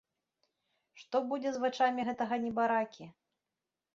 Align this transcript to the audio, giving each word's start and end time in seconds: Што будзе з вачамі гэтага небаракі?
Што 1.01 1.15
будзе 1.33 1.49
з 1.57 1.61
вачамі 1.65 2.01
гэтага 2.09 2.35
небаракі? 2.45 3.05